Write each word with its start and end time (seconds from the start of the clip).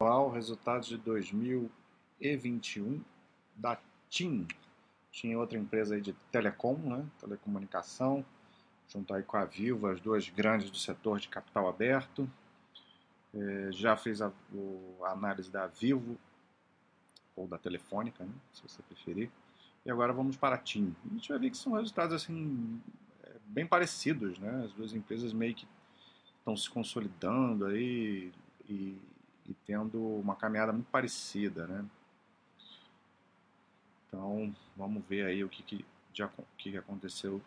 Pessoal, 0.00 0.30
resultados 0.30 0.86
de 0.86 0.96
2021 0.96 3.02
da 3.56 3.76
TIM. 4.08 4.46
Tinha 5.10 5.36
outra 5.36 5.58
empresa 5.58 5.96
aí 5.96 6.00
de 6.00 6.12
telecom, 6.30 6.76
né? 6.76 7.04
telecomunicação, 7.18 8.24
junto 8.86 9.12
aí 9.12 9.24
com 9.24 9.36
a 9.36 9.44
Vivo, 9.44 9.88
as 9.88 10.00
duas 10.00 10.28
grandes 10.28 10.70
do 10.70 10.76
setor 10.76 11.18
de 11.18 11.28
capital 11.28 11.68
aberto. 11.68 12.30
É, 13.34 13.72
já 13.72 13.96
fez 13.96 14.22
a, 14.22 14.30
o, 14.54 15.00
a, 15.02 15.10
análise 15.10 15.50
da 15.50 15.66
Vivo, 15.66 16.16
ou 17.34 17.48
da 17.48 17.58
Telefônica, 17.58 18.22
né? 18.22 18.32
se 18.52 18.62
você 18.62 18.80
preferir. 18.84 19.28
E 19.84 19.90
agora 19.90 20.12
vamos 20.12 20.36
para 20.36 20.54
a 20.54 20.58
TIM. 20.58 20.94
A 21.10 21.14
gente 21.14 21.28
vai 21.28 21.40
ver 21.40 21.50
que 21.50 21.56
são 21.56 21.72
resultados 21.72 22.14
assim 22.14 22.80
é, 23.24 23.32
bem 23.46 23.66
parecidos, 23.66 24.38
né? 24.38 24.62
As 24.64 24.72
duas 24.74 24.94
empresas 24.94 25.32
meio 25.32 25.56
que 25.56 25.66
estão 26.38 26.56
se 26.56 26.70
consolidando 26.70 27.66
aí 27.66 28.32
e, 28.68 28.96
e 29.48 29.54
tendo 29.66 29.98
uma 29.98 30.36
caminhada 30.36 30.72
muito 30.72 30.90
parecida, 30.90 31.66
né? 31.66 31.84
Então, 34.06 34.54
vamos 34.76 35.04
ver 35.06 35.26
aí 35.26 35.42
o 35.42 35.48
que, 35.48 35.62
que, 35.62 35.84
de, 36.12 36.22
o 36.22 36.30
que 36.56 36.76
aconteceu 36.76 37.40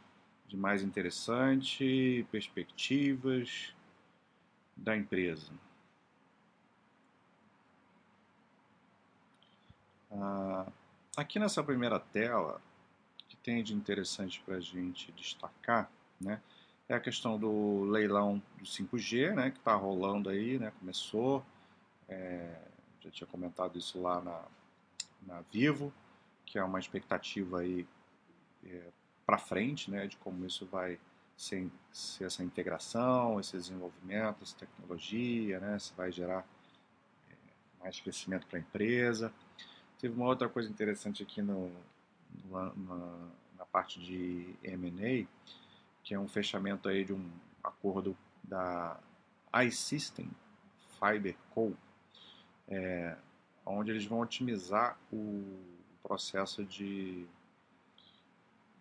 de 0.47 0.57
mais 0.57 0.81
interessante, 0.83 2.25
perspectivas 2.31 3.73
da 4.75 4.95
empresa. 4.97 5.51
Ah, 10.11 10.67
aqui 11.15 11.39
nessa 11.39 11.63
primeira 11.63 11.99
tela, 11.99 12.61
o 13.23 13.27
que 13.27 13.37
tem 13.37 13.63
de 13.63 13.73
interessante 13.73 14.41
para 14.45 14.55
a 14.55 14.59
gente 14.59 15.11
destacar, 15.13 15.89
né? 16.19 16.41
é 16.91 16.95
a 16.95 16.99
questão 16.99 17.37
do 17.39 17.83
leilão 17.85 18.41
do 18.57 18.65
5G, 18.65 19.33
né, 19.33 19.51
que 19.51 19.57
está 19.57 19.73
rolando 19.75 20.29
aí, 20.29 20.59
né, 20.59 20.73
começou, 20.79 21.43
é, 22.11 22.61
já 22.99 23.09
tinha 23.09 23.27
comentado 23.27 23.79
isso 23.79 23.99
lá 24.01 24.21
na, 24.21 24.43
na 25.25 25.41
Vivo, 25.51 25.93
que 26.45 26.59
é 26.59 26.63
uma 26.63 26.79
expectativa 26.79 27.59
aí 27.59 27.87
é, 28.65 28.91
para 29.25 29.37
frente, 29.37 29.89
né, 29.89 30.05
de 30.07 30.17
como 30.17 30.45
isso 30.45 30.65
vai 30.65 30.99
ser, 31.37 31.71
ser, 31.91 32.25
essa 32.25 32.43
integração, 32.43 33.39
esse 33.39 33.55
desenvolvimento, 33.57 34.43
essa 34.43 34.57
tecnologia, 34.57 35.59
né, 35.59 35.79
se 35.79 35.93
vai 35.93 36.11
gerar 36.11 36.45
é, 37.29 37.35
mais 37.83 37.99
crescimento 37.99 38.45
para 38.47 38.57
a 38.57 38.61
empresa. 38.61 39.33
Teve 39.97 40.13
uma 40.15 40.27
outra 40.27 40.49
coisa 40.49 40.69
interessante 40.69 41.23
aqui 41.23 41.41
no, 41.41 41.71
na, 42.49 42.73
na 43.57 43.65
parte 43.65 43.99
de 43.99 44.53
M&A, 44.63 45.25
que 46.03 46.13
é 46.13 46.19
um 46.19 46.27
fechamento 46.27 46.89
aí 46.89 47.05
de 47.05 47.13
um 47.13 47.31
acordo 47.63 48.17
da 48.43 48.99
iSystem 49.63 50.29
Fiber 50.99 51.35
Co, 51.51 51.73
é, 52.67 53.15
onde 53.65 53.91
eles 53.91 54.05
vão 54.05 54.19
otimizar 54.19 54.97
o 55.11 55.59
processo 56.01 56.63
de, 56.63 57.25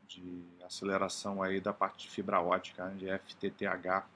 de 0.07 0.45
aceleração 0.65 1.43
aí 1.43 1.61
da 1.61 1.73
parte 1.73 2.07
de 2.07 2.11
fibra 2.11 2.41
ótica, 2.41 2.87
né, 2.87 2.95
de 2.97 3.07
FTTH. 3.07 4.07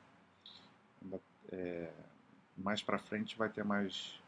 É, 1.52 1.92
mais 2.56 2.82
para 2.82 2.98
frente 2.98 3.36
vai 3.36 3.48
ter 3.48 3.64
mais, 3.64 4.20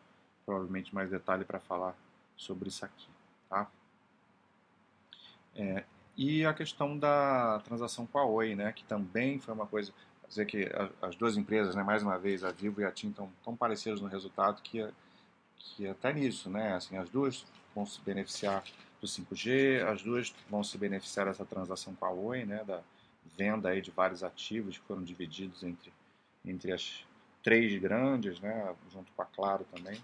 provavelmente 0.45 0.95
mais 0.95 1.11
detalhe 1.11 1.45
para 1.45 1.59
falar 1.59 1.97
sobre 2.37 2.69
isso 2.69 2.85
aqui, 2.85 3.09
tá? 3.49 3.71
É, 5.55 5.85
e 6.17 6.45
a 6.45 6.53
questão 6.53 6.99
da 6.99 7.61
transação 7.65 8.07
com 8.07 8.19
a 8.19 8.25
Oi, 8.25 8.55
né, 8.55 8.73
que 8.73 8.85
também 8.85 9.39
foi 9.39 9.55
uma 9.55 9.67
coisa, 9.67 9.93
dizer 10.29 10.47
que 10.47 10.69
as 11.01 11.15
duas 11.15 11.37
empresas, 11.37 11.75
né, 11.75 11.83
mais 11.83 12.03
uma 12.03 12.19
vez, 12.19 12.45
a 12.45 12.51
Vivo 12.51 12.81
e 12.81 12.85
a 12.85 12.93
TIM, 12.93 13.11
estão 13.11 13.31
tão 13.45 13.57
parecidas 13.57 14.01
no 14.01 14.09
resultado 14.09 14.61
que, 14.63 14.87
que 15.59 15.87
até 15.87 16.13
nisso, 16.13 16.49
né, 16.49 16.75
assim, 16.75 16.97
as 16.97 17.09
duas 17.11 17.45
vão 17.75 17.85
se 17.85 18.01
beneficiar 18.01 18.65
do 19.01 19.07
5G, 19.07 19.87
as 19.87 20.03
duas 20.03 20.35
vão 20.49 20.63
se 20.63 20.79
beneficiar 20.79 21.27
dessa 21.27 21.45
transação 21.45 21.95
com 21.95 22.07
a 22.07 22.11
Oi, 22.11 22.45
né, 22.45 22.65
da 22.65 22.83
venda 23.37 23.69
aí 23.69 23.81
de 23.81 23.91
vários 23.91 24.23
ativos 24.23 24.79
que 24.79 24.85
foram 24.85 25.03
divididos 25.03 25.63
entre, 25.63 25.93
entre 26.45 26.73
as 26.73 27.05
três 27.43 27.81
grandes, 27.81 28.41
né, 28.41 28.75
junto 28.93 29.13
com 29.13 29.23
a 29.23 29.27
Claro 29.27 29.65
também. 29.75 30.01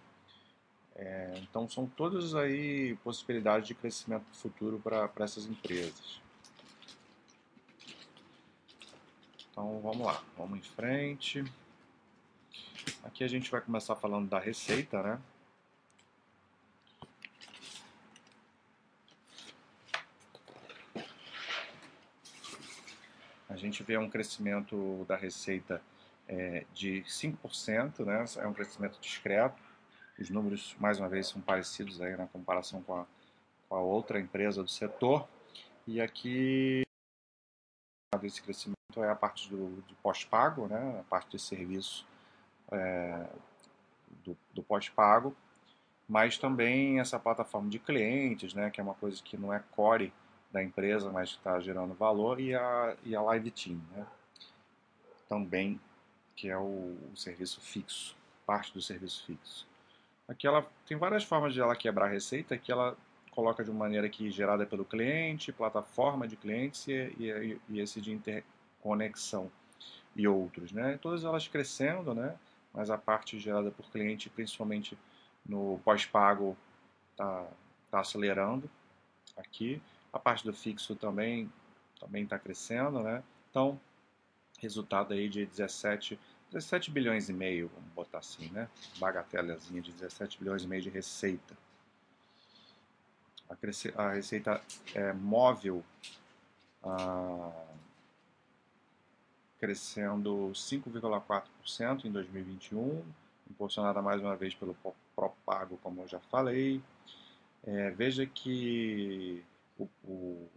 É, 0.94 1.32
então 1.38 1.68
são 1.68 1.86
todas 1.86 2.34
aí 2.34 2.94
possibilidades 3.02 3.66
de 3.66 3.74
crescimento 3.74 4.26
futuro 4.32 4.78
para 4.78 5.10
essas 5.20 5.46
empresas. 5.46 6.20
Então 9.50 9.80
vamos 9.80 10.06
lá, 10.06 10.22
vamos 10.36 10.58
em 10.58 10.62
frente. 10.62 11.44
Aqui 13.04 13.24
a 13.24 13.28
gente 13.28 13.50
vai 13.50 13.60
começar 13.60 13.96
falando 13.96 14.28
da 14.28 14.38
receita, 14.38 15.02
né? 15.02 15.20
Gente 23.62 23.82
vê 23.82 23.96
um 23.96 24.08
crescimento 24.08 25.04
da 25.08 25.16
receita 25.16 25.82
é, 26.28 26.64
de 26.72 27.02
5%, 27.02 28.04
né? 28.04 28.24
é 28.36 28.46
um 28.46 28.52
crescimento 28.52 28.98
discreto 29.00 29.72
os 30.22 30.30
números, 30.30 30.76
mais 30.78 30.98
uma 30.98 31.08
vez, 31.08 31.26
são 31.26 31.40
parecidos 31.40 32.00
aí 32.00 32.16
na 32.16 32.26
comparação 32.26 32.80
com 32.82 32.94
a, 32.94 33.06
com 33.68 33.74
a 33.74 33.80
outra 33.80 34.20
empresa 34.20 34.62
do 34.62 34.68
setor. 34.68 35.28
E 35.86 36.00
aqui, 36.00 36.82
desse 38.20 38.40
crescimento 38.40 38.76
é 38.98 39.10
a 39.10 39.16
parte 39.16 39.50
do, 39.50 39.82
de 39.82 39.94
pós-pago, 39.96 40.68
né? 40.68 41.00
a 41.00 41.02
parte 41.04 41.32
de 41.32 41.42
serviço 41.42 42.06
é, 42.70 43.26
do, 44.24 44.36
do 44.54 44.62
pós-pago, 44.62 45.34
mas 46.08 46.38
também 46.38 47.00
essa 47.00 47.18
plataforma 47.18 47.68
de 47.68 47.78
clientes, 47.78 48.54
né? 48.54 48.70
que 48.70 48.80
é 48.80 48.84
uma 48.84 48.94
coisa 48.94 49.20
que 49.22 49.36
não 49.36 49.52
é 49.52 49.60
core 49.72 50.12
da 50.52 50.62
empresa, 50.62 51.10
mas 51.10 51.30
está 51.30 51.58
gerando 51.60 51.94
valor, 51.94 52.38
e 52.40 52.54
a, 52.54 52.96
e 53.04 53.16
a 53.16 53.22
Live 53.22 53.50
Team, 53.50 53.80
né? 53.96 54.06
também, 55.28 55.80
que 56.36 56.50
é 56.50 56.58
o, 56.58 56.96
o 57.12 57.16
serviço 57.16 57.60
fixo, 57.60 58.14
parte 58.44 58.72
do 58.72 58.82
serviço 58.82 59.24
fixo. 59.24 59.66
Aqui 60.28 60.46
ela 60.46 60.66
tem 60.86 60.96
várias 60.96 61.24
formas 61.24 61.54
de 61.54 61.60
ela 61.60 61.74
quebrar 61.74 62.06
a 62.06 62.08
receita, 62.08 62.56
que 62.58 62.70
ela 62.70 62.96
coloca 63.30 63.64
de 63.64 63.70
uma 63.70 63.80
maneira 63.80 64.08
que 64.08 64.30
gerada 64.30 64.66
pelo 64.66 64.84
cliente, 64.84 65.50
plataforma 65.52 66.28
de 66.28 66.36
clientes 66.36 66.86
e, 66.86 66.92
e, 66.92 67.60
e 67.70 67.80
esse 67.80 68.00
de 68.00 68.12
interconexão 68.12 69.50
e 70.14 70.28
outros, 70.28 70.70
né? 70.70 70.98
Todas 71.00 71.24
elas 71.24 71.48
crescendo, 71.48 72.14
né? 72.14 72.36
Mas 72.72 72.90
a 72.90 72.98
parte 72.98 73.38
gerada 73.38 73.70
por 73.70 73.90
cliente, 73.90 74.28
principalmente 74.28 74.98
no 75.46 75.80
pós-pago, 75.84 76.56
está 77.12 77.46
tá 77.90 78.00
acelerando 78.00 78.70
aqui. 79.36 79.80
A 80.12 80.18
parte 80.18 80.44
do 80.44 80.52
fixo 80.52 80.94
também 80.94 81.50
também 81.98 82.24
está 82.24 82.38
crescendo, 82.38 83.00
né? 83.00 83.22
Então, 83.48 83.80
resultado 84.58 85.14
aí 85.14 85.28
de 85.28 85.46
17 85.46 86.18
17 86.50 86.90
bilhões 86.90 87.30
e 87.30 87.32
meio, 87.32 87.70
vamos 87.74 87.90
botar 87.94 88.18
assim, 88.18 88.50
né? 88.50 88.68
Bagatelazinha 88.98 89.80
de 89.80 89.90
17 89.92 90.38
bilhões 90.38 90.62
e 90.64 90.66
meio 90.66 90.82
de 90.82 90.90
receita. 90.90 91.56
A, 93.48 94.02
a 94.02 94.10
receita 94.12 94.60
é, 94.94 95.14
móvel 95.14 95.82
ah, 96.82 97.64
crescendo 99.58 100.50
5,4% 100.52 102.04
em 102.04 102.12
2021, 102.12 103.02
impulsionada 103.50 104.02
mais 104.02 104.20
uma 104.20 104.36
vez 104.36 104.54
pelo 104.54 104.76
Propago, 105.14 105.78
como 105.82 106.02
eu 106.02 106.08
já 106.08 106.20
falei. 106.20 106.82
É, 107.64 107.90
veja 107.90 108.26
que 108.26 109.42
o, 109.78 109.88
o 110.04 110.50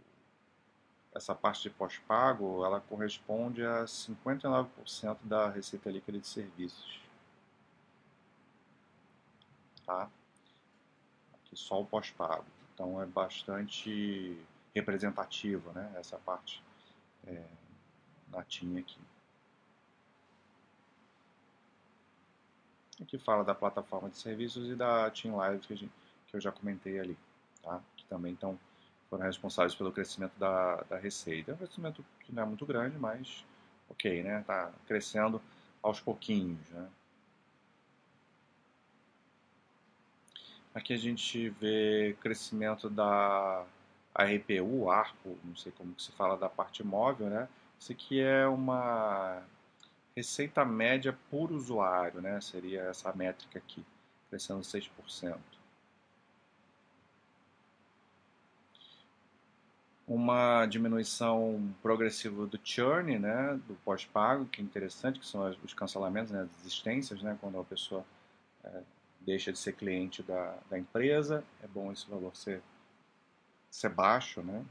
essa 1.16 1.34
parte 1.34 1.62
de 1.62 1.70
pós-pago, 1.70 2.64
ela 2.64 2.78
corresponde 2.78 3.64
a 3.64 3.84
59% 3.84 5.16
da 5.22 5.48
receita 5.48 5.90
líquida 5.90 6.18
de 6.18 6.26
serviços. 6.26 7.00
Tá? 9.86 10.10
Aqui 11.32 11.56
só 11.56 11.80
o 11.80 11.86
pós-pago. 11.86 12.44
Então 12.74 13.00
é 13.00 13.06
bastante 13.06 14.38
representativo, 14.74 15.72
né? 15.72 15.90
Essa 15.96 16.18
parte 16.18 16.62
é, 17.26 17.42
TIM 18.46 18.78
aqui. 18.78 19.00
Aqui 23.00 23.18
fala 23.18 23.42
da 23.42 23.54
plataforma 23.54 24.10
de 24.10 24.18
serviços 24.18 24.68
e 24.68 24.74
da 24.74 25.10
Team 25.10 25.36
Live 25.36 25.66
que, 25.66 25.76
gente, 25.76 25.92
que 26.26 26.36
eu 26.36 26.40
já 26.40 26.52
comentei 26.52 26.98
ali, 27.00 27.16
tá? 27.62 27.80
Que 27.96 28.04
também 28.04 28.34
estão 28.34 28.58
foram 29.08 29.24
responsáveis 29.24 29.74
pelo 29.74 29.92
crescimento 29.92 30.32
da, 30.38 30.76
da 30.88 30.96
receita. 30.96 31.50
É 31.50 31.54
um 31.54 31.58
crescimento 31.58 32.04
que 32.20 32.34
não 32.34 32.42
é 32.42 32.46
muito 32.46 32.66
grande, 32.66 32.98
mas 32.98 33.44
ok, 33.88 34.22
né? 34.22 34.40
Está 34.40 34.72
crescendo 34.86 35.40
aos 35.82 36.00
pouquinhos, 36.00 36.68
né? 36.70 36.88
Aqui 40.74 40.92
a 40.92 40.98
gente 40.98 41.48
vê 41.50 42.16
crescimento 42.20 42.90
da 42.90 43.64
ARPU, 44.14 44.90
ARPU, 44.90 45.38
não 45.42 45.56
sei 45.56 45.72
como 45.72 45.94
que 45.94 46.02
se 46.02 46.12
fala 46.12 46.36
da 46.36 46.48
parte 46.48 46.84
móvel, 46.84 47.30
né? 47.30 47.48
Isso 47.78 47.92
aqui 47.92 48.20
é 48.20 48.46
uma 48.46 49.42
receita 50.14 50.64
média 50.64 51.16
por 51.30 51.52
usuário, 51.52 52.20
né? 52.20 52.40
Seria 52.40 52.82
essa 52.82 53.12
métrica 53.12 53.58
aqui. 53.58 53.84
crescendo 54.28 54.60
6%. 54.60 55.38
Uma 60.06 60.66
diminuição 60.66 61.74
progressiva 61.82 62.46
do 62.46 62.58
churn, 62.62 63.18
né, 63.18 63.60
do 63.66 63.74
pós-pago, 63.84 64.46
que 64.46 64.60
é 64.60 64.64
interessante, 64.64 65.18
que 65.18 65.26
são 65.26 65.48
os 65.64 65.74
cancelamentos, 65.74 66.30
né, 66.30 66.42
as 66.42 66.48
desistências, 66.50 67.22
né, 67.22 67.36
quando 67.40 67.58
a 67.58 67.64
pessoa 67.64 68.04
é, 68.64 68.82
deixa 69.20 69.52
de 69.52 69.58
ser 69.58 69.72
cliente 69.74 70.22
da, 70.22 70.56
da 70.70 70.78
empresa. 70.78 71.44
É 71.62 71.66
bom 71.66 71.92
esse 71.92 72.08
valor 72.08 72.36
ser, 72.36 72.62
ser 73.70 73.88
baixo, 73.90 74.42
né? 74.42 74.64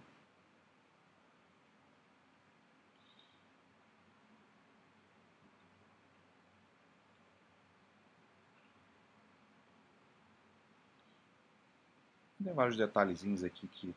Tem 12.46 12.54
vários 12.54 12.78
detalhezinhos 12.78 13.44
aqui 13.44 13.68
que, 13.68 13.96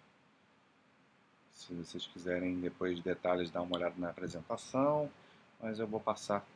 se 1.58 1.74
vocês 1.74 2.06
quiserem 2.06 2.60
depois 2.60 2.96
de 2.96 3.02
detalhes, 3.02 3.50
dar 3.50 3.62
uma 3.62 3.76
olhada 3.76 3.94
na 3.98 4.10
apresentação, 4.10 5.10
mas 5.60 5.80
eu 5.80 5.88
vou 5.88 5.98
passar 5.98 6.46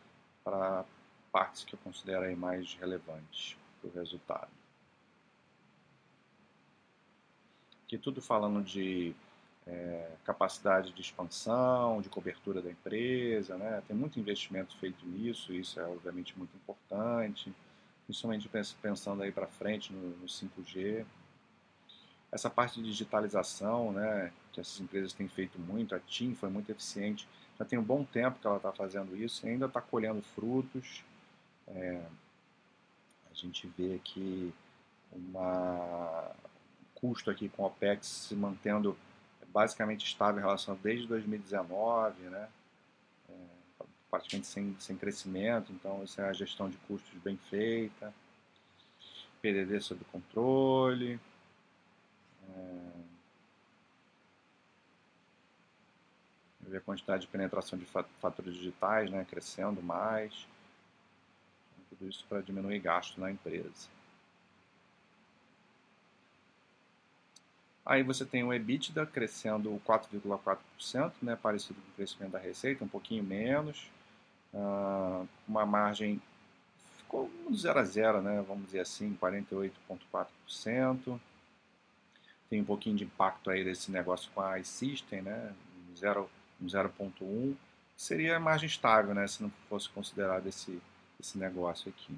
para 0.44 0.84
partes 1.32 1.64
que 1.64 1.74
eu 1.74 1.78
considero 1.82 2.24
aí 2.24 2.36
mais 2.36 2.74
relevantes 2.74 3.56
para 3.80 3.90
o 3.90 3.92
resultado. 3.92 4.50
Aqui 7.84 7.98
tudo 7.98 8.22
falando 8.22 8.62
de 8.62 9.12
é, 9.66 10.12
capacidade 10.24 10.92
de 10.92 11.00
expansão, 11.00 12.00
de 12.00 12.08
cobertura 12.08 12.62
da 12.62 12.70
empresa, 12.70 13.56
né? 13.56 13.82
tem 13.88 13.96
muito 13.96 14.20
investimento 14.20 14.76
feito 14.78 15.04
nisso, 15.04 15.52
isso 15.52 15.80
é 15.80 15.84
obviamente 15.84 16.38
muito 16.38 16.56
importante, 16.56 17.52
principalmente 18.06 18.48
pensando 18.80 19.24
aí 19.24 19.32
para 19.32 19.48
frente 19.48 19.92
no, 19.92 20.16
no 20.18 20.26
5G. 20.26 21.04
Essa 22.30 22.48
parte 22.48 22.80
de 22.80 22.88
digitalização, 22.88 23.92
né, 23.92 24.32
que 24.52 24.60
essas 24.60 24.78
empresas 24.80 25.12
têm 25.12 25.28
feito 25.28 25.58
muito, 25.58 25.94
a 25.94 26.00
TIM 26.00 26.34
foi 26.34 26.50
muito 26.50 26.70
eficiente, 26.70 27.26
já 27.58 27.64
tem 27.64 27.78
um 27.78 27.82
bom 27.82 28.04
tempo 28.04 28.38
que 28.38 28.46
ela 28.46 28.56
está 28.56 28.72
fazendo 28.72 29.16
isso 29.16 29.46
e 29.46 29.50
ainda 29.50 29.66
está 29.66 29.80
colhendo 29.80 30.22
frutos. 30.22 31.02
É, 31.68 32.02
a 33.30 33.34
gente 33.34 33.66
vê 33.78 33.94
aqui 33.94 34.52
uma 35.10 36.30
custo 36.94 37.30
aqui 37.30 37.48
com 37.48 37.62
o 37.62 37.66
OPEX 37.66 38.06
se 38.06 38.34
mantendo 38.34 38.96
basicamente 39.52 40.06
estável 40.06 40.38
em 40.38 40.42
relação 40.44 40.78
desde 40.82 41.06
2019, 41.06 42.22
né? 42.22 42.48
É, 43.28 43.84
praticamente 44.10 44.46
sem, 44.46 44.76
sem 44.78 44.96
crescimento, 44.96 45.72
então 45.72 46.02
isso 46.04 46.20
é 46.20 46.28
a 46.28 46.32
gestão 46.32 46.68
de 46.68 46.76
custos 46.78 47.12
bem 47.22 47.36
feita, 47.48 48.12
PDD 49.40 49.80
sob 49.80 50.04
controle, 50.06 51.18
é, 52.48 52.91
a 56.76 56.80
quantidade 56.80 57.22
de 57.22 57.28
penetração 57.28 57.78
de 57.78 57.84
faturas 57.84 58.54
digitais 58.54 59.10
né, 59.10 59.26
crescendo 59.28 59.82
mais. 59.82 60.46
Tudo 61.90 62.08
isso 62.08 62.24
para 62.28 62.40
diminuir 62.40 62.78
gasto 62.78 63.20
na 63.20 63.30
empresa. 63.30 63.88
Aí 67.84 68.02
você 68.02 68.24
tem 68.24 68.44
o 68.44 68.52
EBITDA 68.52 69.04
crescendo 69.06 69.80
4,4%, 69.86 71.12
né, 71.20 71.36
parecido 71.36 71.80
com 71.80 71.90
o 71.90 71.94
crescimento 71.94 72.32
da 72.32 72.38
receita, 72.38 72.84
um 72.84 72.88
pouquinho 72.88 73.24
menos. 73.24 73.90
Uh, 74.54 75.26
uma 75.48 75.66
margem 75.66 76.22
ficou 76.98 77.30
0 77.52 77.80
a 77.80 77.84
0, 77.84 78.22
né, 78.22 78.44
vamos 78.46 78.66
dizer 78.66 78.80
assim, 78.80 79.18
48,4% 79.20 81.20
tem 82.52 82.60
um 82.60 82.66
pouquinho 82.66 82.94
de 82.94 83.04
impacto 83.04 83.48
aí 83.48 83.64
desse 83.64 83.90
negócio 83.90 84.30
com 84.34 84.42
a 84.42 84.58
iSystem, 84.58 85.22
né, 85.22 85.54
0.1, 86.66 87.54
seria 87.96 88.38
margem 88.40 88.66
estável, 88.66 89.14
né, 89.14 89.26
se 89.26 89.42
não 89.42 89.50
fosse 89.68 89.88
considerado 89.88 90.46
esse, 90.46 90.80
esse 91.20 91.38
negócio 91.38 91.88
aqui. 91.88 92.14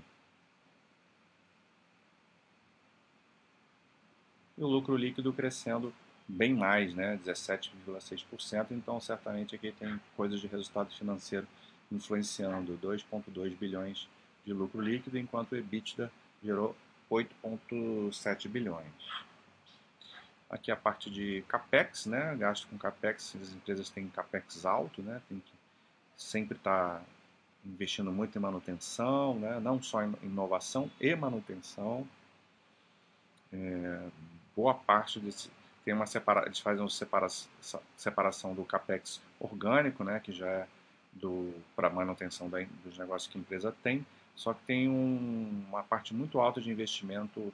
E 4.57 4.63
o 4.63 4.67
lucro 4.67 4.97
líquido 4.97 5.33
crescendo 5.33 5.93
bem 6.27 6.55
mais, 6.55 6.95
né, 6.95 7.19
17,6%, 7.25 8.69
então 8.71 9.01
certamente 9.01 9.55
aqui 9.55 9.73
tem 9.73 10.01
coisas 10.17 10.41
de 10.41 10.47
resultado 10.47 10.95
financeiro 10.95 11.47
influenciando 11.91 12.79
2,2 12.83 13.57
bilhões 13.57 14.09
de 14.45 14.53
lucro 14.53 14.81
líquido, 14.81 15.19
enquanto 15.19 15.53
o 15.53 15.57
EBITDA 15.57 16.11
gerou 16.43 16.77
8,7 17.11 18.49
bilhões. 18.49 18.85
Aqui 20.49 20.71
a 20.71 20.77
parte 20.77 21.11
de 21.11 21.43
capex, 21.49 22.07
né? 22.07 22.37
Gasto 22.37 22.67
com 22.69 22.79
capex, 22.79 23.37
as 23.41 23.53
empresas 23.53 23.91
têm 23.91 24.09
capex 24.09 24.65
alto, 24.65 25.03
né? 25.03 25.21
Tem 25.29 25.41
que 25.41 25.53
sempre 26.17 26.57
estar 26.57 26.99
tá 26.99 27.03
investindo 27.65 28.13
muito 28.13 28.37
em 28.37 28.41
manutenção, 28.41 29.39
né? 29.39 29.59
Não 29.61 29.83
só 29.83 30.03
em 30.03 30.15
inovação 30.23 30.91
e 31.01 31.15
manutenção. 31.15 32.07
É, 33.53 34.07
boa 34.55 34.75
parte 34.75 35.19
desse 35.19 35.51
tem 35.85 35.93
uma 35.93 36.07
separa, 36.07 36.47
eles 36.47 36.59
fazem 36.59 36.83
uma 36.83 36.89
separa, 36.89 37.27
separação 37.97 38.55
do 38.55 38.65
capex 38.65 39.21
orgânico, 39.39 40.03
né? 40.03 40.19
Que 40.19 40.33
já 40.33 40.47
é 40.47 40.67
do 41.13 41.55
para 41.77 41.91
manutenção 41.91 42.49
da, 42.49 42.59
dos 42.83 42.99
negócios 42.99 43.31
que 43.31 43.39
a 43.39 43.41
empresa 43.41 43.75
tem. 43.83 44.05
Só 44.35 44.55
que 44.55 44.63
tem 44.65 44.89
um, 44.89 45.65
uma 45.69 45.83
parte 45.83 46.15
muito 46.15 46.41
alta 46.41 46.61
de 46.61 46.71
investimento 46.71 47.53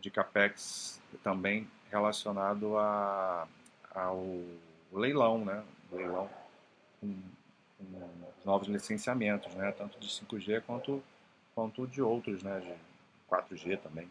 de 0.00 0.10
capex 0.10 1.00
também 1.22 1.68
relacionado 1.92 2.78
a, 2.78 3.46
ao 3.94 4.24
leilão, 4.90 5.44
né? 5.44 5.62
Leilão 5.92 6.28
com, 6.98 7.14
com 7.78 8.32
novos 8.44 8.66
licenciamentos, 8.66 9.54
né? 9.54 9.70
Tanto 9.72 10.00
de 10.00 10.08
5G 10.08 10.62
quanto, 10.62 11.02
quanto 11.54 11.86
de 11.86 12.00
outros, 12.00 12.42
né? 12.42 12.60
De 12.60 12.74
4G 13.30 13.78
também. 13.78 14.10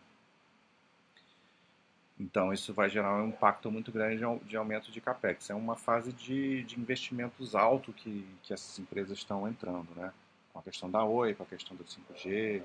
Então, 2.19 2.54
isso 2.54 2.72
vai 2.72 2.88
gerar 2.88 3.16
um 3.16 3.30
impacto 3.30 3.72
muito 3.72 3.92
grande 3.92 4.24
de 4.45 4.56
aumento 4.56 4.92
de 4.92 5.01
capex. 5.01 5.50
É 5.50 5.56
uma 5.56 5.75
fase 5.75 6.13
de, 6.13 6.63
de 6.63 6.80
investimentos 6.80 7.56
alto 7.56 7.92
que, 7.92 8.27
que 8.44 8.54
essas 8.54 8.77
empresas 8.77 9.18
estão 9.18 9.48
entrando, 9.48 9.89
né? 9.95 10.13
Com 10.54 10.60
a 10.60 10.62
questão 10.62 10.92
da 10.92 11.04
Oi, 11.04 11.34
com 11.34 11.42
a 11.42 11.48
questão 11.48 11.75
do 11.75 11.84
5G 11.84 12.62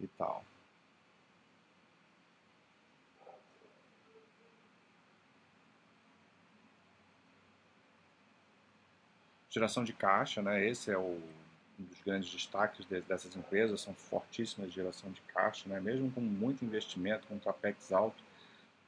e 0.00 0.06
tal. 0.18 0.44
Geração 9.50 9.82
de 9.82 9.92
caixa, 9.92 10.42
né? 10.42 10.66
esse 10.66 10.90
é 10.90 10.98
o, 10.98 11.18
um 11.78 11.84
dos 11.84 12.00
grandes 12.00 12.30
destaques 12.30 12.86
de, 12.86 13.00
dessas 13.02 13.34
empresas, 13.34 13.80
são 13.80 13.94
fortíssimas 13.94 14.68
de 14.68 14.76
geração 14.76 15.10
de 15.10 15.20
caixa, 15.22 15.68
né? 15.68 15.80
mesmo 15.80 16.10
com 16.10 16.20
muito 16.20 16.64
investimento, 16.64 17.26
com 17.26 17.38
capex 17.38 17.92
alto, 17.92 18.22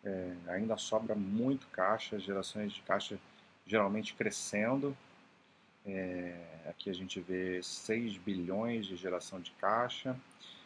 é, 0.05 0.35
ainda 0.49 0.76
sobra 0.76 1.14
muito 1.14 1.67
caixa, 1.69 2.19
gerações 2.19 2.73
de 2.73 2.83
caixa 2.83 3.19
geralmente 3.67 4.14
crescendo. 4.14 4.97
É, 5.87 6.37
aqui 6.69 6.90
a 6.90 6.93
gente 6.93 7.21
vê 7.21 7.62
6 7.62 8.19
bilhões 8.19 8.87
de 8.87 8.97
geração 8.97 9.40
de 9.40 9.50
caixa, 9.52 10.14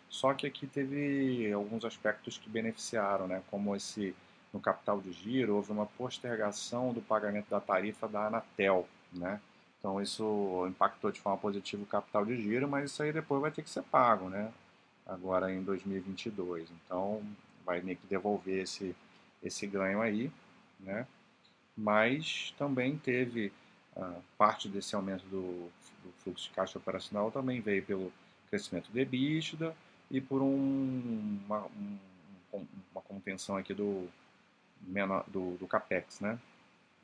só 0.08 0.34
que 0.34 0.46
aqui 0.46 0.66
teve 0.66 1.52
alguns 1.52 1.84
aspectos 1.84 2.36
que 2.36 2.48
beneficiaram, 2.48 3.26
né? 3.28 3.42
como 3.50 3.74
esse 3.76 4.14
no 4.54 4.60
capital 4.60 5.00
de 5.00 5.10
giro, 5.12 5.56
houve 5.56 5.72
uma 5.72 5.84
postergação 5.84 6.92
do 6.92 7.02
pagamento 7.02 7.50
da 7.50 7.60
tarifa 7.60 8.06
da 8.06 8.28
Anatel, 8.28 8.88
né? 9.12 9.40
Então 9.84 10.00
isso 10.00 10.64
impactou 10.66 11.12
de 11.12 11.20
forma 11.20 11.36
positiva 11.36 11.82
o 11.82 11.86
capital 11.86 12.24
de 12.24 12.40
giro, 12.40 12.66
mas 12.66 12.90
isso 12.90 13.02
aí 13.02 13.12
depois 13.12 13.42
vai 13.42 13.50
ter 13.50 13.60
que 13.60 13.68
ser 13.68 13.82
pago, 13.82 14.30
né? 14.30 14.50
Agora 15.04 15.52
em 15.52 15.62
2022. 15.62 16.70
Então 16.70 17.22
vai 17.66 17.82
ter 17.82 17.94
que 17.96 18.06
devolver 18.06 18.62
esse, 18.62 18.96
esse 19.42 19.66
ganho 19.66 20.00
aí, 20.00 20.32
né? 20.80 21.06
Mas 21.76 22.54
também 22.56 22.96
teve 22.96 23.52
ah, 23.94 24.20
parte 24.38 24.70
desse 24.70 24.94
aumento 24.94 25.26
do, 25.26 25.68
do, 26.02 26.12
fluxo 26.20 26.48
de 26.48 26.54
caixa 26.54 26.78
operacional 26.78 27.30
também 27.30 27.60
veio 27.60 27.84
pelo 27.84 28.10
crescimento 28.48 28.90
do 28.90 28.98
EBITDA 28.98 29.76
e 30.10 30.18
por 30.18 30.40
um, 30.40 31.40
uma, 31.44 31.66
um, 32.54 32.66
uma 32.90 33.02
contenção 33.02 33.58
aqui 33.58 33.74
do, 33.74 34.08
do, 35.28 35.58
do 35.58 35.66
capex, 35.66 36.20
né? 36.20 36.38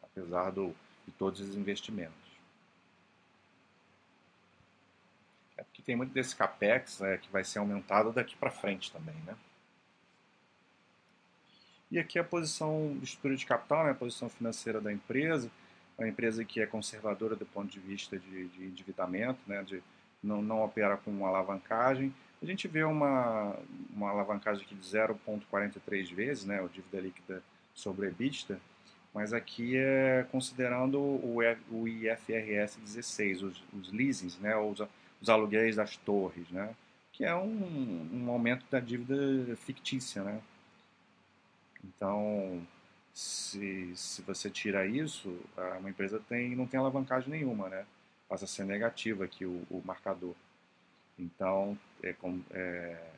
Apesar 0.03 0.49
do, 0.49 0.75
de 1.07 1.13
todos 1.19 1.41
os 1.41 1.55
investimentos. 1.55 2.30
Porque 5.81 5.87
tem 5.87 5.97
muito 5.97 6.13
desse 6.13 6.37
capex 6.37 7.01
né, 7.01 7.17
que 7.17 7.31
vai 7.33 7.43
ser 7.43 7.59
aumentado 7.59 8.13
daqui 8.13 8.37
para 8.37 8.51
frente 8.51 8.93
também, 8.93 9.15
né? 9.27 9.35
E 11.91 11.99
aqui 11.99 12.19
a 12.19 12.25
posição 12.25 12.97
de 12.99 13.05
estrutura 13.05 13.35
de 13.35 13.47
capital, 13.47 13.85
né, 13.85 13.91
a 13.91 13.95
posição 13.95 14.29
financeira 14.29 14.81
da 14.81 14.93
empresa, 14.93 15.51
uma 15.99 16.07
empresa 16.07 16.45
que 16.45 16.61
é 16.61 16.67
conservadora 16.67 17.35
do 17.35 17.45
ponto 17.47 17.69
de 17.69 17.81
vista 17.81 18.17
de, 18.17 18.47
de 18.49 18.65
endividamento, 18.65 19.41
né, 19.47 19.63
de 19.65 19.83
não, 20.23 20.41
não 20.41 20.63
opera 20.63 20.97
com 20.99 21.27
alavancagem, 21.27 22.15
A 22.41 22.47
gente 22.47 22.69
vê 22.69 22.85
uma, 22.85 23.57
uma 23.91 24.11
alavancagem 24.11 24.65
aqui 24.65 24.75
de 24.75 24.87
0,43 24.87 26.15
vezes, 26.15 26.45
né, 26.45 26.63
o 26.63 26.69
dívida 26.69 27.01
líquida 27.01 27.43
sobre 27.75 28.07
EBITDA, 28.07 28.61
mas 29.13 29.33
aqui 29.33 29.77
é 29.77 30.27
considerando 30.31 31.01
o, 31.01 31.39
o 31.71 31.89
IFRS 31.89 32.79
16, 32.79 33.43
os, 33.43 33.65
os 33.73 33.93
leasings, 33.93 34.39
né, 34.39 34.57
os, 34.57 34.81
os 35.21 35.29
aluguéis 35.29 35.77
das 35.77 35.97
torres, 35.97 36.49
né, 36.51 36.75
que 37.13 37.25
é 37.25 37.35
um, 37.35 38.09
um 38.13 38.31
aumento 38.31 38.65
da 38.71 38.81
dívida 38.81 39.55
fictícia. 39.57 40.23
Né. 40.23 40.41
Então, 41.85 42.67
se, 43.13 43.93
se 43.97 44.23
você 44.23 44.49
tira 44.49 44.87
isso, 44.87 45.39
uma 45.79 45.91
empresa 45.91 46.21
tem, 46.29 46.57
não 46.57 46.67
tem 46.67 46.81
alavancagem 46.81 47.31
nenhuma, 47.31 47.69
né? 47.69 47.85
passa 48.31 48.45
a 48.45 48.49
ser 48.49 48.65
negativo 48.65 49.25
aqui 49.25 49.45
o, 49.45 49.67
o 49.69 49.83
marcador. 49.85 50.37
Então, 51.19 51.77
é, 52.01 52.15
é, 52.53 53.11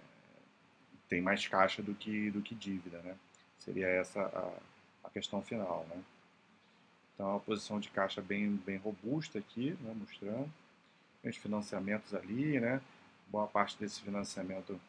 tem 1.07 1.21
mais 1.21 1.47
caixa 1.47 1.83
do 1.83 1.95
que, 1.95 2.31
do 2.31 2.41
que 2.41 2.55
dívida, 2.55 2.99
né? 3.03 3.15
Seria 3.59 3.87
essa 3.87 4.23
a, 4.23 5.07
a 5.07 5.11
questão 5.11 5.43
final, 5.43 5.87
né? 5.91 6.03
Então, 7.15 7.29
é 7.29 7.31
uma 7.33 7.41
posição 7.41 7.79
de 7.79 7.91
caixa 7.91 8.23
bem, 8.23 8.57
bem 8.57 8.79
robusta 8.79 9.39
aqui, 9.39 9.77
né? 9.83 9.95
mostrando. 9.95 10.51
Os 11.25 11.37
financiamentos 11.37 12.15
ali, 12.15 12.59
né? 12.61 12.81
Boa 13.29 13.47
parte 13.47 13.79
desse 13.79 14.01
financiamento 14.01 14.81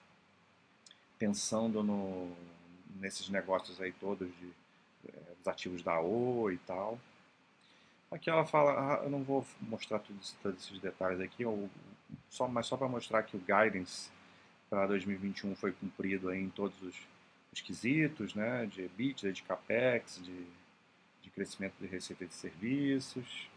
pensando 1.17 1.83
no, 1.83 2.35
nesses 2.99 3.29
negócios 3.29 3.79
aí 3.79 3.91
todos 3.93 4.27
de, 4.37 4.51
é, 5.07 5.35
dos 5.37 5.47
ativos 5.47 5.81
da 5.81 5.99
O 6.01 6.51
e 6.51 6.57
tal. 6.57 6.99
Aqui 8.11 8.29
ela 8.29 8.45
fala, 8.45 8.73
ah, 8.73 9.03
eu 9.03 9.09
não 9.09 9.23
vou 9.23 9.45
mostrar 9.61 9.99
tudo, 9.99 10.19
todos 10.41 10.63
esses 10.63 10.79
detalhes 10.79 11.19
aqui, 11.19 11.43
eu, 11.43 11.69
só, 12.29 12.47
mas 12.47 12.67
só 12.67 12.77
para 12.77 12.87
mostrar 12.87 13.23
que 13.23 13.35
o 13.35 13.39
guidance 13.39 14.11
para 14.69 14.85
2021 14.87 15.55
foi 15.55 15.71
cumprido 15.71 16.33
em 16.33 16.49
todos 16.49 16.79
os, 16.83 16.95
os 17.51 17.61
quesitos, 17.61 18.35
né, 18.35 18.65
de 18.67 18.83
EBITDA, 18.83 19.31
de 19.31 19.43
capex, 19.43 20.21
de, 20.23 20.45
de 21.21 21.29
crescimento 21.31 21.73
de 21.79 21.87
receita 21.87 22.25
de 22.25 22.33
serviços. 22.33 23.49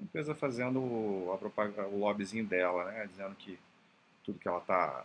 Empresa 0.00 0.34
fazendo 0.34 0.80
o, 0.80 1.38
a, 1.56 1.86
o 1.86 1.98
lobbyzinho 1.98 2.46
dela, 2.46 2.84
né, 2.86 3.06
dizendo 3.06 3.34
que 3.36 3.58
tudo 4.24 4.38
que 4.38 4.48
ela 4.48 4.58
está 4.58 5.04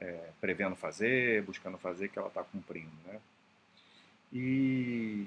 é, 0.00 0.04
é, 0.04 0.30
prevendo 0.40 0.76
fazer, 0.76 1.42
buscando 1.42 1.78
fazer, 1.78 2.08
que 2.08 2.18
ela 2.18 2.28
está 2.28 2.42
cumprindo, 2.42 2.90
né. 3.06 3.20
E 4.32 5.26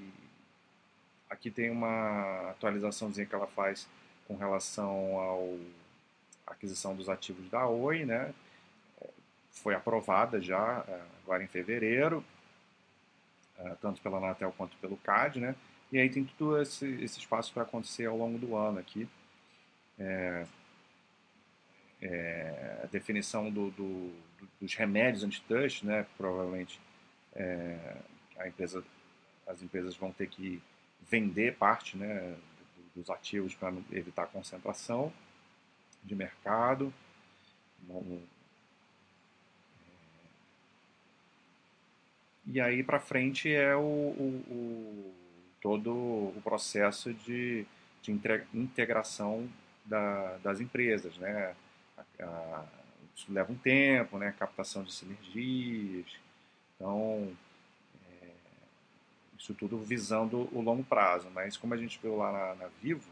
aqui 1.30 1.52
tem 1.52 1.70
uma 1.70 2.52
atualizaçãozinha 2.52 3.26
que 3.26 3.36
ela 3.36 3.48
faz 3.48 3.88
com 4.28 4.36
relação 4.36 5.20
ao 5.20 5.60
aquisição 6.46 6.96
dos 6.96 7.10
ativos 7.10 7.50
da 7.50 7.68
Oi, 7.68 8.06
né? 8.06 8.34
Foi 9.52 9.74
aprovada 9.74 10.42
já 10.42 10.84
é, 10.88 11.02
agora 11.24 11.44
em 11.44 11.48
fevereiro, 11.48 12.24
é, 13.58 13.76
tanto 13.82 14.02
pela 14.02 14.18
Anatel 14.18 14.54
quanto 14.58 14.76
pelo 14.78 14.98
CAD, 14.98 15.40
né? 15.40 15.56
E 15.92 16.00
aí 16.00 16.10
tem 16.10 16.26
tudo 16.26 16.62
esse, 16.62 16.88
esse 17.02 17.20
espaço 17.20 17.54
para 17.54 17.64
acontecer 17.64 18.06
ao 18.06 18.18
longo 18.18 18.38
do 18.38 18.56
ano 18.56 18.80
aqui. 18.80 19.08
É, 19.98 20.46
é, 22.02 22.82
a 22.84 22.88
definição 22.88 23.50
do, 23.50 23.72
do, 23.72 24.14
dos 24.60 24.74
remédios 24.76 25.24
antitrust, 25.24 25.84
né? 25.84 26.06
Provavelmente 26.18 26.80
é, 27.34 27.98
a 28.38 28.48
empresa 28.48 28.84
as 29.48 29.62
empresas 29.62 29.96
vão 29.96 30.12
ter 30.12 30.28
que 30.28 30.62
vender 31.08 31.56
parte 31.56 31.96
né, 31.98 32.36
dos 32.96 33.10
ativos 33.10 33.54
para 33.54 33.74
evitar 33.92 34.28
concentração 34.28 35.14
de 36.04 36.16
mercado. 36.16 36.94
É, 37.90 38.20
e 42.48 42.62
aí 42.62 42.84
para 42.84 43.00
frente 43.00 43.54
é 43.54 43.76
o, 43.76 43.82
o, 43.82 44.44
o, 44.50 45.16
todo 45.66 45.92
o 45.92 46.42
processo 46.44 47.12
de, 47.12 47.66
de 48.04 48.12
integração 48.54 49.50
da, 49.84 50.38
das 50.44 50.62
empresas. 50.62 51.18
Né? 51.18 51.56
A, 51.98 52.24
a, 52.24 52.66
isso 53.16 53.34
leva 53.34 53.52
um 53.52 53.56
tempo, 53.56 54.20
né? 54.20 54.32
captação 54.38 54.84
de 54.84 54.94
sinergias. 54.94 56.06
Então, 56.76 57.36
isso 59.40 59.56
tudo 59.56 59.80
visando 59.80 60.48
o 60.56 60.62
longo 60.62 60.84
prazo. 60.84 61.32
Mas 61.34 61.58
como 61.58 61.74
a 61.74 61.78
gente 61.78 62.00
viu 62.00 62.16
lá 62.16 62.32
na, 62.32 62.56
na 62.64 62.68
Vivo, 62.80 63.10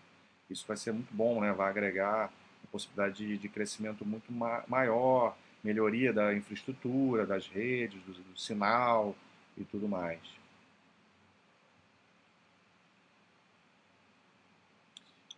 isso 0.47 0.63
vai 0.67 0.77
ser 0.77 0.91
muito 0.91 1.11
bom, 1.11 1.41
né? 1.41 1.51
vai 1.53 1.71
agregar 1.71 2.25
a 2.63 2.67
possibilidade 2.71 3.25
de, 3.25 3.35
de 3.35 3.49
crescimento 3.49 4.05
muito 4.05 4.31
ma 4.31 4.63
maior, 4.67 5.35
melhoria 5.63 6.13
da 6.13 6.35
infraestrutura, 6.35 7.25
das 7.25 7.47
redes, 7.47 7.99
do, 8.03 8.13
do 8.13 8.39
sinal 8.39 9.15
e 9.57 9.63
tudo 9.63 9.89
mais. 9.89 10.42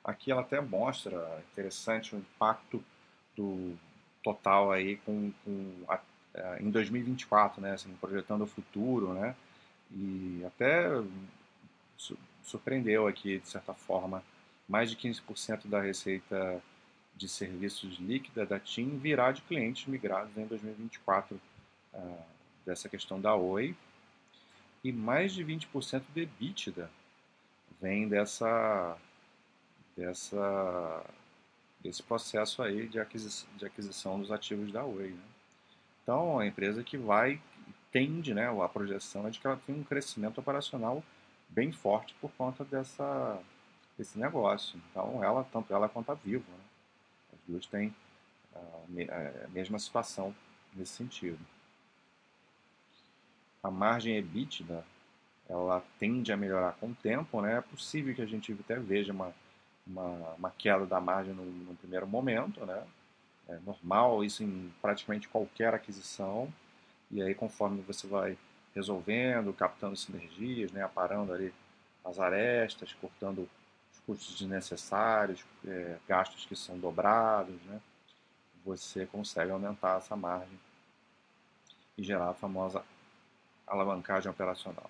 Aqui 0.06 0.32
ela 0.32 0.42
até 0.42 0.62
mostra, 0.62 1.44
interessante, 1.52 2.16
o 2.16 2.20
impacto 2.20 2.82
do 3.36 3.76
total 4.24 4.72
aí 4.72 4.98
com, 4.98 5.32
com 5.44 5.74
a, 5.88 6.00
a, 6.36 6.62
em 6.62 6.70
2024, 6.70 7.62
né, 7.62 7.74
assim, 7.74 7.94
projetando 8.00 8.44
o 8.44 8.48
futuro, 8.48 9.14
né, 9.14 9.36
e 9.92 10.44
até 10.46 10.86
surpreendeu 12.44 13.08
aqui, 13.08 13.40
de 13.40 13.50
certa 13.50 13.74
forma, 13.74 14.24
mais 14.68 14.90
de 14.90 14.96
15% 14.96 15.68
da 15.68 15.82
receita 15.82 16.62
de 17.16 17.28
serviços 17.28 17.98
líquida 17.98 18.46
da 18.46 18.60
TIM 18.60 18.98
virá 18.98 19.32
de 19.32 19.42
clientes 19.42 19.86
migrados 19.88 20.36
em 20.38 20.46
2024 20.46 21.36
uh, 21.36 21.40
ah, 21.94 22.24
dessa 22.66 22.90
questão 22.90 23.20
da 23.20 23.36
Oi. 23.36 23.76
E 24.84 24.92
mais 24.92 25.34
de 25.34 25.44
20% 25.44 26.04
de 26.14 26.22
EBITDA 26.22 26.90
vem 27.82 28.08
dessa, 28.08 28.98
dessa, 29.96 31.06
desse 31.82 32.04
processo 32.04 32.62
aí 32.62 32.88
de 32.88 33.00
aquisição, 33.00 33.50
de 33.58 33.66
aquisição 33.66 34.20
dos 34.20 34.32
ativos 34.32 34.72
da 34.72 34.84
Oi. 34.84 35.10
Né? 35.10 35.24
Então, 36.04 36.32
é 36.32 36.34
uma 36.34 36.46
empresa 36.46 36.84
que 36.84 36.98
vai 36.98 37.42
tende, 37.92 38.34
né, 38.34 38.48
a 38.62 38.68
projeção 38.68 39.26
é 39.26 39.30
de 39.30 39.40
que 39.40 39.48
ela 39.48 39.60
tem 39.66 39.74
um 39.74 39.84
crescimento 39.84 40.38
operacional 40.38 41.02
bem 41.48 41.72
forte 41.72 42.14
por 42.20 42.30
conta 42.32 42.66
dessa, 42.66 43.42
desse 43.98 44.20
negócio. 44.20 44.78
Então, 44.92 45.24
ela, 45.24 45.46
tanto 45.46 45.74
ela 45.74 45.88
quanto 45.88 46.12
a 46.12 46.16
Vivo, 46.16 46.44
né, 46.52 46.64
as 47.32 47.40
duas 47.48 47.66
têm 47.68 47.96
a 48.54 49.48
mesma 49.50 49.80
situação 49.80 50.36
nesse 50.74 50.94
sentido. 50.94 51.40
A 53.64 53.72
margem 53.72 54.18
EBITDA, 54.18 54.86
ela 55.48 55.84
tende 56.00 56.32
a 56.32 56.38
melhorar 56.38 56.74
com 56.74 56.88
o 56.88 56.96
tempo, 56.96 57.42
né? 57.42 57.58
É 57.58 57.62
possível 57.62 58.14
que 58.14 58.22
a 58.22 58.26
gente 58.26 58.52
até 58.54 58.80
veja 58.80 59.12
uma, 59.14 59.34
uma, 59.86 60.34
uma 60.38 60.52
queda 60.52 60.86
da 60.86 61.00
margem 61.00 61.34
no, 61.34 61.46
no 61.46 61.76
primeiro 61.76 62.08
momento, 62.08 62.66
né? 62.66 62.84
É 63.48 63.60
normal 63.66 64.24
isso 64.24 64.44
em 64.44 64.74
praticamente 64.82 65.28
qualquer 65.28 65.74
aquisição, 65.74 66.52
e 67.12 67.22
aí, 67.22 67.36
conforme 67.36 67.82
você 67.82 68.08
vai 68.08 68.38
resolvendo, 68.74 69.54
captando 69.54 69.96
sinergias, 69.96 70.72
né, 70.72 70.84
aparando 70.84 71.32
ali 71.32 71.54
as 72.04 72.20
arestas, 72.20 72.94
cortando 73.00 73.48
os 73.94 74.00
custos 74.06 74.38
desnecessários, 74.38 75.46
é, 75.66 75.98
gastos 76.08 76.46
que 76.46 76.56
são 76.56 76.78
dobrados, 76.78 77.56
né, 77.64 77.80
você 78.66 79.06
consegue 79.06 79.52
aumentar 79.52 80.00
essa 80.00 80.16
margem 80.16 80.60
e 81.98 82.04
gerar 82.04 82.30
a 82.30 82.34
famosa 82.34 82.84
alavancagem 83.66 84.30
operacional. 84.30 84.90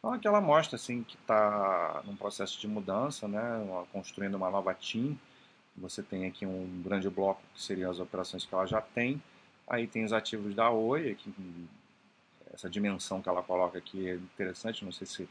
Então 0.00 0.14
aqui 0.14 0.26
ela 0.26 0.40
mostra 0.40 0.76
assim, 0.76 1.02
que 1.02 1.16
está 1.16 2.02
num 2.06 2.16
processo 2.16 2.58
de 2.58 2.66
mudança, 2.66 3.28
né, 3.28 3.40
construindo 3.92 4.34
uma 4.34 4.48
nova 4.50 4.74
team, 4.74 5.16
você 5.76 6.02
tem 6.02 6.26
aqui 6.26 6.46
um 6.46 6.82
grande 6.82 7.08
bloco 7.10 7.42
que 7.54 7.62
seriam 7.62 7.90
as 7.90 8.00
operações 8.00 8.46
que 8.46 8.54
ela 8.54 8.66
já 8.66 8.80
tem. 8.80 9.22
Aí 9.68 9.86
tem 9.86 10.02
os 10.02 10.12
ativos 10.12 10.54
da 10.54 10.70
Oi, 10.70 11.10
aqui, 11.10 11.32
essa 12.52 12.68
dimensão 12.68 13.20
que 13.20 13.28
ela 13.28 13.42
coloca 13.42 13.76
aqui 13.78 14.08
é 14.08 14.14
interessante, 14.14 14.84
não 14.84 14.92
sei 14.92 15.06
se, 15.06 15.28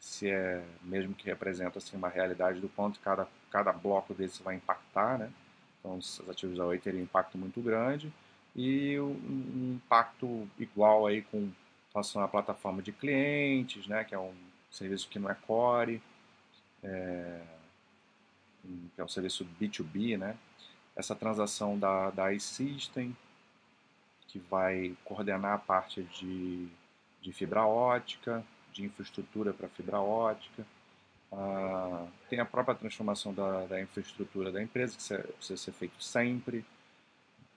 se 0.00 0.30
é 0.30 0.64
mesmo 0.82 1.14
que 1.14 1.26
representa 1.26 1.78
assim, 1.78 1.96
uma 1.96 2.08
realidade 2.08 2.60
do 2.60 2.68
quanto 2.70 2.98
cada, 3.00 3.28
cada 3.50 3.72
bloco 3.72 4.14
desse 4.14 4.42
vai 4.42 4.56
impactar. 4.56 5.18
Né? 5.18 5.30
Então 5.80 5.98
os 5.98 6.22
ativos 6.28 6.56
da 6.56 6.64
Oi 6.64 6.78
teriam 6.78 7.02
impacto 7.02 7.36
muito 7.36 7.60
grande 7.60 8.10
e 8.56 8.98
um 8.98 9.74
impacto 9.76 10.48
igual 10.58 11.06
aí 11.06 11.22
com 11.22 11.50
relação 11.92 12.22
à 12.22 12.28
plataforma 12.28 12.82
de 12.82 12.92
clientes, 12.92 13.86
né, 13.86 14.04
que 14.04 14.14
é 14.14 14.18
um 14.18 14.34
serviço 14.70 15.08
que 15.08 15.18
não 15.18 15.30
é 15.30 15.34
core. 15.34 16.02
É, 16.82 17.40
que 18.94 19.00
é 19.00 19.04
um 19.04 19.08
serviço 19.08 19.46
B2B, 19.60 20.18
né? 20.18 20.36
Essa 20.96 21.14
transação 21.14 21.78
da, 21.78 22.10
da 22.10 22.32
iSystem, 22.32 23.16
que 24.26 24.38
vai 24.38 24.96
coordenar 25.04 25.54
a 25.54 25.58
parte 25.58 26.02
de, 26.02 26.68
de 27.22 27.32
fibra 27.32 27.64
ótica, 27.64 28.44
de 28.72 28.84
infraestrutura 28.84 29.52
para 29.52 29.68
fibra 29.68 30.00
ótica. 30.00 30.66
Ah, 31.32 32.06
tem 32.28 32.40
a 32.40 32.44
própria 32.44 32.74
transformação 32.74 33.32
da, 33.32 33.66
da, 33.66 33.80
infraestrutura 33.80 34.50
da 34.50 34.62
empresa, 34.62 34.96
que 34.96 35.32
precisa 35.34 35.56
ser 35.56 35.72
feito 35.72 36.02
sempre, 36.02 36.64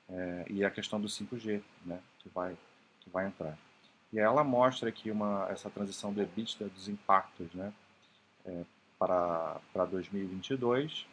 é, 0.09 0.45
e 0.49 0.63
a 0.63 0.69
questão 0.69 0.99
do 0.99 1.07
5G, 1.07 1.61
né, 1.85 1.99
que 2.19 2.29
vai, 2.29 2.55
que 2.99 3.09
vai 3.09 3.27
entrar. 3.27 3.57
E 4.11 4.19
ela 4.19 4.43
mostra 4.43 4.89
aqui 4.89 5.09
uma, 5.09 5.47
essa 5.49 5.69
transição 5.69 6.13
do 6.13 6.21
EBITDA, 6.21 6.67
dos 6.69 6.87
impactos 6.89 7.53
né, 7.53 7.71
é, 8.45 8.63
para, 8.99 9.57
para 9.73 9.85
2022, 9.85 11.07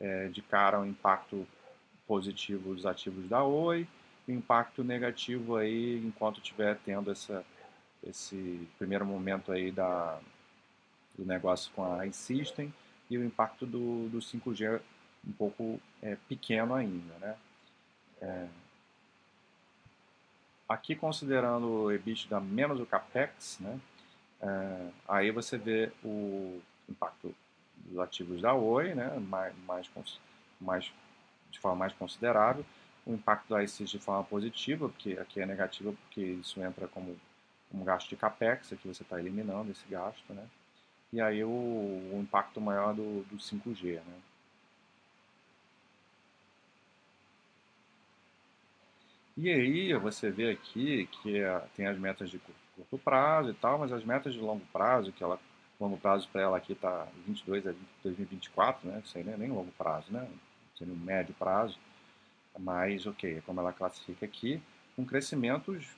é, 0.00 0.28
de 0.28 0.42
cara 0.42 0.78
ao 0.78 0.86
impacto 0.86 1.46
positivo 2.06 2.74
dos 2.74 2.84
ativos 2.84 3.28
da 3.28 3.42
Oi, 3.44 3.86
e 4.26 4.32
impacto 4.32 4.82
negativo 4.82 5.56
aí 5.56 6.02
enquanto 6.04 6.38
estiver 6.38 6.78
tendo 6.84 7.10
essa, 7.10 7.44
esse 8.02 8.68
primeiro 8.78 9.04
momento 9.04 9.52
aí 9.52 9.70
da, 9.70 10.18
do 11.16 11.24
negócio 11.24 11.70
com 11.72 11.84
a 11.84 12.06
iSystem 12.06 12.72
e 13.08 13.16
o 13.16 13.24
impacto 13.24 13.64
do, 13.64 14.08
do 14.08 14.18
5G 14.18 14.80
um 15.26 15.32
pouco 15.32 15.80
é, 16.02 16.16
pequeno 16.28 16.74
ainda, 16.74 17.14
né? 17.20 17.36
É, 18.20 18.46
aqui 20.68 20.94
considerando 20.94 21.66
o 21.66 21.92
EBITDA 21.92 22.40
menos 22.40 22.80
o 22.80 22.86
CAPEX, 22.86 23.58
né? 23.60 23.78
É, 24.40 24.88
aí 25.08 25.30
você 25.30 25.56
vê 25.56 25.90
o 26.04 26.60
impacto 26.88 27.34
dos 27.76 27.98
ativos 27.98 28.40
da 28.40 28.54
Oi, 28.54 28.94
né? 28.94 29.18
Mais, 29.18 29.54
mais, 29.66 29.90
mais, 30.60 30.92
de 31.50 31.58
forma 31.58 31.76
mais 31.76 31.92
considerável, 31.92 32.64
o 33.06 33.12
impacto 33.12 33.48
da 33.48 33.62
ICIS 33.62 33.90
de 33.90 33.98
forma 33.98 34.24
positiva, 34.24 34.88
porque 34.88 35.12
aqui 35.12 35.40
é 35.40 35.46
negativa 35.46 35.92
porque 35.92 36.20
isso 36.20 36.62
entra 36.62 36.88
como, 36.88 37.16
como 37.70 37.84
gasto 37.84 38.08
de 38.08 38.16
CAPEX, 38.16 38.72
aqui 38.72 38.88
você 38.88 39.02
está 39.02 39.18
eliminando 39.18 39.70
esse 39.70 39.86
gasto, 39.88 40.32
né? 40.32 40.46
E 41.12 41.20
aí 41.20 41.44
o, 41.44 41.48
o 41.48 42.20
impacto 42.20 42.60
maior 42.60 42.94
do, 42.94 43.22
do 43.24 43.36
5G, 43.36 43.94
né? 43.96 44.14
E 49.36 49.50
aí 49.50 49.92
você 49.94 50.30
vê 50.30 50.50
aqui 50.50 51.06
que 51.06 51.38
é, 51.38 51.58
tem 51.76 51.86
as 51.86 51.98
metas 51.98 52.30
de 52.30 52.38
curto 52.38 52.98
prazo 52.98 53.50
e 53.50 53.54
tal, 53.54 53.78
mas 53.78 53.92
as 53.92 54.04
metas 54.04 54.32
de 54.32 54.40
longo 54.40 54.64
prazo, 54.72 55.12
que 55.12 55.22
ela 55.22 55.38
longo 55.78 55.96
prazo 55.96 56.28
para 56.32 56.42
ela 56.42 56.56
aqui 56.56 56.72
está 56.72 57.06
22 57.26 57.66
a 57.66 57.74
2024, 58.02 58.88
né? 58.88 59.02
Isso 59.04 59.18
aí 59.18 59.24
não 59.24 59.32
é 59.32 59.36
nem 59.36 59.50
longo 59.50 59.72
prazo, 59.72 60.12
né? 60.12 60.28
Seria 60.78 60.92
um 60.92 60.96
médio 60.96 61.34
prazo. 61.34 61.78
Mas, 62.58 63.06
ok, 63.06 63.42
como 63.44 63.60
ela 63.60 63.72
classifica 63.72 64.24
aqui, 64.24 64.62
com 64.94 65.04
crescimentos 65.04 65.88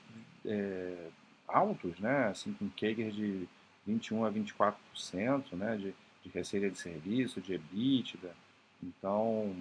é, 0.45 1.09
altos, 1.47 1.99
né? 1.99 2.27
Assim, 2.27 2.53
com 2.53 2.69
CAGR 2.69 3.11
de 3.11 3.47
21 3.85 4.25
a 4.25 4.31
24%, 4.31 5.53
né? 5.53 5.77
De, 5.77 5.93
de 6.23 6.29
receita 6.29 6.69
de 6.69 6.77
serviço, 6.77 7.39
de 7.39 7.53
EBITDA. 7.53 8.35
Então, 8.81 9.55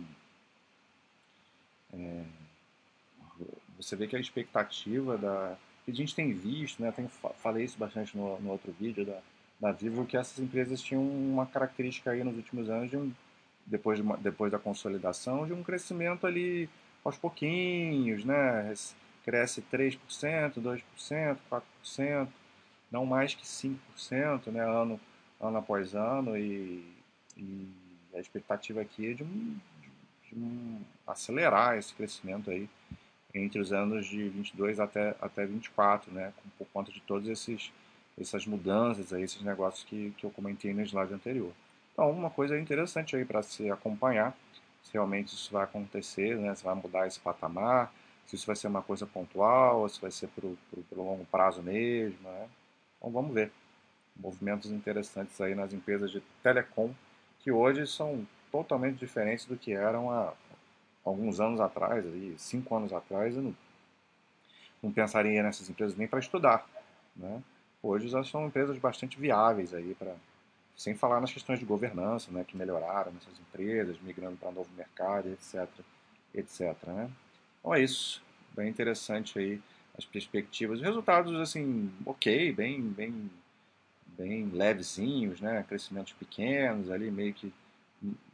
é, 1.92 2.24
você 3.76 3.96
vê 3.96 4.06
que 4.06 4.16
a 4.16 4.20
expectativa 4.20 5.16
da... 5.18 5.56
que 5.84 5.90
a 5.90 5.94
gente 5.94 6.14
tem 6.14 6.32
visto, 6.32 6.82
né? 6.82 6.92
Tenho, 6.92 7.08
falei 7.08 7.64
isso 7.64 7.78
bastante 7.78 8.16
no, 8.16 8.40
no 8.40 8.50
outro 8.50 8.72
vídeo 8.78 9.04
da, 9.04 9.18
da 9.60 9.72
Vivo, 9.72 10.06
que 10.06 10.16
essas 10.16 10.38
empresas 10.38 10.80
tinham 10.80 11.02
uma 11.02 11.46
característica 11.46 12.10
aí 12.10 12.22
nos 12.24 12.36
últimos 12.36 12.68
anos 12.70 12.90
de 12.90 12.96
um 12.96 13.12
depois, 13.66 13.98
de 13.98 14.02
uma, 14.02 14.16
depois 14.16 14.52
da 14.52 14.58
consolidação, 14.58 15.46
de 15.46 15.52
um 15.52 15.62
crescimento 15.62 16.26
ali 16.26 16.68
aos 17.04 17.16
pouquinhos, 17.18 18.24
né? 18.24 18.72
Cresce 19.24 19.62
3%, 19.72 19.98
2%, 20.54 21.38
4%, 21.84 22.28
não 22.90 23.04
mais 23.04 23.34
que 23.34 23.44
5%, 23.44 24.52
né? 24.52 24.60
Ano, 24.60 25.00
ano 25.40 25.58
após 25.58 25.94
ano 25.94 26.36
e, 26.36 26.84
e 27.36 27.68
a 28.14 28.20
expectativa 28.20 28.80
aqui 28.80 29.10
é 29.10 29.14
de, 29.14 29.24
um, 29.24 29.58
de 30.28 30.34
um 30.34 30.80
acelerar 31.06 31.76
esse 31.76 31.92
crescimento 31.94 32.50
aí 32.50 32.68
entre 33.38 33.58
os 33.60 33.72
anos 33.72 34.06
de 34.06 34.28
22 34.28 34.80
até, 34.80 35.14
até 35.20 35.44
24, 35.46 36.12
né? 36.12 36.32
Por 36.58 36.66
conta 36.72 36.90
de 36.90 37.00
todas 37.00 37.28
esses, 37.28 37.72
essas 38.18 38.46
mudanças 38.46 39.12
aí, 39.12 39.22
esses 39.22 39.42
negócios 39.42 39.84
que, 39.84 40.12
que 40.16 40.24
eu 40.24 40.30
comentei 40.30 40.72
no 40.72 40.82
slide 40.82 41.12
anterior. 41.12 41.52
Então, 41.92 42.10
uma 42.10 42.30
coisa 42.30 42.58
interessante 42.58 43.16
aí 43.16 43.24
para 43.24 43.42
se 43.42 43.70
acompanhar 43.70 44.36
se 44.86 44.92
realmente 44.92 45.34
isso 45.34 45.52
vai 45.52 45.64
acontecer, 45.64 46.36
né? 46.36 46.54
se 46.54 46.62
vai 46.62 46.74
mudar 46.74 47.06
esse 47.08 47.18
patamar, 47.18 47.92
se 48.24 48.36
isso 48.36 48.46
vai 48.46 48.54
ser 48.54 48.68
uma 48.68 48.82
coisa 48.82 49.04
pontual, 49.04 49.88
se 49.88 50.00
vai 50.00 50.12
ser 50.12 50.28
para 50.28 50.46
o 50.46 50.56
longo 50.92 51.24
prazo 51.26 51.60
mesmo. 51.62 52.16
Né? 52.22 52.48
Então 52.96 53.10
vamos 53.10 53.34
ver. 53.34 53.50
Movimentos 54.16 54.70
interessantes 54.70 55.38
aí 55.40 55.54
nas 55.54 55.72
empresas 55.72 56.10
de 56.10 56.22
telecom, 56.42 56.94
que 57.40 57.50
hoje 57.50 57.86
são 57.86 58.26
totalmente 58.50 58.96
diferentes 58.96 59.44
do 59.44 59.56
que 59.56 59.72
eram 59.72 60.10
há 60.10 60.32
alguns 61.06 61.40
anos 61.40 61.60
atrás, 61.60 62.04
aí, 62.04 62.34
cinco 62.36 62.76
anos 62.76 62.92
atrás, 62.92 63.36
eu 63.36 63.42
não, 63.42 63.56
não 64.82 64.92
pensaria 64.92 65.42
nessas 65.42 65.70
empresas 65.70 65.96
nem 65.96 66.08
para 66.08 66.18
estudar. 66.18 66.68
Né? 67.14 67.42
Hoje 67.82 68.08
já 68.08 68.24
são 68.24 68.46
empresas 68.46 68.76
bastante 68.78 69.18
viáveis 69.18 69.72
aí 69.72 69.94
para 69.94 70.14
sem 70.76 70.94
falar 70.94 71.22
nas 71.22 71.32
questões 71.32 71.58
de 71.58 71.64
governança, 71.64 72.30
né, 72.30 72.44
que 72.46 72.54
melhoraram 72.54 73.10
nessas 73.10 73.32
empresas, 73.40 73.98
migrando 74.02 74.36
para 74.36 74.52
novo 74.52 74.68
mercado, 74.76 75.30
etc, 75.30 75.66
etc, 76.34 76.76
né? 76.86 77.10
Então 77.58 77.74
é 77.74 77.80
isso, 77.80 78.22
bem 78.54 78.68
interessante 78.68 79.38
aí 79.38 79.58
as 79.96 80.04
perspectivas, 80.04 80.80
os 80.80 80.84
resultados 80.84 81.34
assim, 81.40 81.90
ok, 82.04 82.52
bem, 82.52 82.82
bem, 82.82 83.30
bem 84.06 84.50
levezinhos, 84.50 85.40
né, 85.40 85.64
crescimentos 85.66 86.12
pequenos 86.12 86.90
ali, 86.90 87.10
meio 87.10 87.32
que 87.32 87.50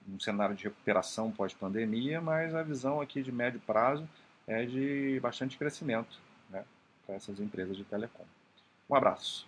um 0.09 0.19
cenário 0.19 0.55
de 0.55 0.65
recuperação 0.65 1.31
pós-pandemia, 1.31 2.21
mas 2.21 2.55
a 2.55 2.62
visão 2.62 3.01
aqui 3.01 3.23
de 3.23 3.33
médio 3.33 3.61
prazo 3.61 4.09
é 4.47 4.65
de 4.65 5.19
bastante 5.21 5.57
crescimento, 5.57 6.19
né, 6.51 6.65
para 7.07 7.15
essas 7.15 7.41
empresas 7.41 7.77
de 7.77 7.85
telecom. 7.85 8.25
Um 8.88 8.95
abraço. 8.95 9.47